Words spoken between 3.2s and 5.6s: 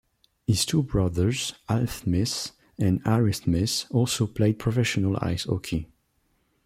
Smith also played professional ice